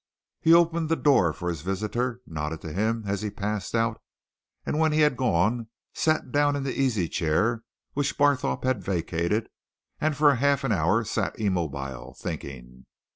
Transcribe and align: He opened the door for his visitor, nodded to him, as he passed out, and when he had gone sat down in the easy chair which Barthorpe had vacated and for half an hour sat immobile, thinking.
He 0.39 0.51
opened 0.51 0.89
the 0.89 0.95
door 0.95 1.31
for 1.31 1.47
his 1.47 1.61
visitor, 1.61 2.21
nodded 2.25 2.61
to 2.61 2.73
him, 2.73 3.03
as 3.05 3.21
he 3.21 3.29
passed 3.29 3.75
out, 3.75 4.01
and 4.65 4.79
when 4.79 4.91
he 4.93 5.01
had 5.01 5.15
gone 5.15 5.67
sat 5.93 6.31
down 6.31 6.55
in 6.55 6.63
the 6.63 6.73
easy 6.73 7.07
chair 7.07 7.61
which 7.93 8.17
Barthorpe 8.17 8.63
had 8.63 8.83
vacated 8.83 9.47
and 9.99 10.17
for 10.17 10.33
half 10.33 10.63
an 10.63 10.71
hour 10.71 11.03
sat 11.03 11.37
immobile, 11.39 12.15
thinking. 12.19 12.87